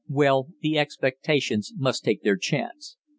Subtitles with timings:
[0.09, 2.97] Well, the expectations must take their chance.